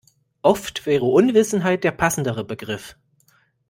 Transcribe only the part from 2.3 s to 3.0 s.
Begriff.